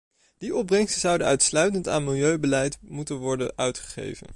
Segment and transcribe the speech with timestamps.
[0.41, 4.27] Die opbrengsten zouden uitsluitend aan milieubeleid moeten worden uitgegeven.